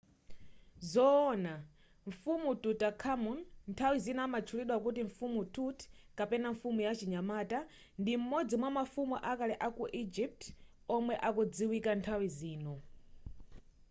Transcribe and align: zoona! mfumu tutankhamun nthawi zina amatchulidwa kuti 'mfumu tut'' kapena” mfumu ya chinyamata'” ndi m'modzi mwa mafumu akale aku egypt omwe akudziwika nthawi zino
zoona! 0.91 1.53
mfumu 2.09 2.49
tutankhamun 2.63 3.39
nthawi 3.69 3.97
zina 4.05 4.21
amatchulidwa 4.27 4.77
kuti 4.85 5.01
'mfumu 5.03 5.41
tut'' 5.55 5.89
kapena” 6.17 6.47
mfumu 6.53 6.79
ya 6.87 6.91
chinyamata'” 6.99 7.67
ndi 8.01 8.13
m'modzi 8.19 8.55
mwa 8.59 8.69
mafumu 8.77 9.15
akale 9.31 9.55
aku 9.67 9.83
egypt 10.03 10.41
omwe 10.95 11.13
akudziwika 11.27 11.91
nthawi 11.99 12.27
zino 12.37 12.73